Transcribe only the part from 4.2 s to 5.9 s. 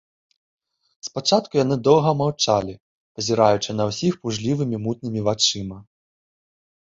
пужлівымі, мутнымі вачыма.